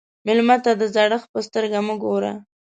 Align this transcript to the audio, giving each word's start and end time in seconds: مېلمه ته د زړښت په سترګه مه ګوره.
مېلمه 0.25 0.55
ته 0.65 0.71
د 0.75 0.83
زړښت 0.95 1.27
په 1.33 1.39
سترګه 1.47 1.77
مه 1.87 1.95
ګوره. 2.03 2.33